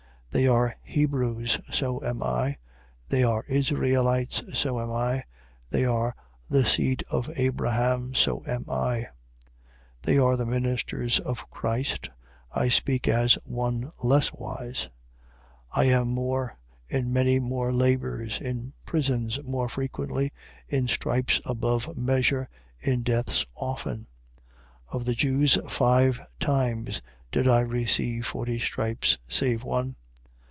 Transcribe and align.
11:22. 0.33 0.39
They 0.41 0.47
are 0.47 0.75
Hebrews: 0.83 1.59
so 1.73 2.01
am 2.05 2.23
I. 2.23 2.55
They 3.09 3.21
are 3.21 3.43
Israelites: 3.49 4.41
so 4.53 4.79
am 4.79 4.89
I. 4.89 5.25
They 5.71 5.83
are 5.83 6.15
the 6.49 6.65
seed 6.65 7.03
of 7.09 7.29
Abraham: 7.35 8.15
so 8.15 8.41
am 8.47 8.63
I. 8.69 9.09
11:23. 10.03 10.03
They 10.03 10.17
are 10.19 10.37
the 10.37 10.45
ministers 10.45 11.19
of 11.19 11.49
Christ 11.49 12.11
(I 12.49 12.69
speak 12.69 13.09
as 13.09 13.33
one 13.43 13.91
less 14.01 14.31
wise): 14.31 14.87
I 15.73 15.83
am 15.89 16.07
more; 16.07 16.57
in 16.87 17.11
many 17.11 17.37
more 17.39 17.73
labours, 17.73 18.39
in 18.39 18.71
prisons 18.85 19.37
more 19.43 19.67
frequently, 19.67 20.31
in 20.69 20.87
stripes 20.87 21.41
above 21.43 21.97
measure, 21.97 22.47
in 22.79 23.03
deaths 23.03 23.45
often. 23.53 24.07
11:24. 24.93 24.95
Of 24.95 25.03
the 25.03 25.13
Jews 25.13 25.57
five 25.67 26.21
times 26.39 27.01
did 27.33 27.49
I 27.49 27.59
receive 27.59 28.25
forty 28.25 28.59
stripes 28.59 29.17
save 29.27 29.65
one. 29.65 29.97